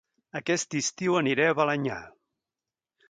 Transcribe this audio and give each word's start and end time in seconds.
Aquest 0.39 0.77
estiu 0.79 1.19
aniré 1.19 1.47
a 1.49 1.57
Balenyà 1.61 1.99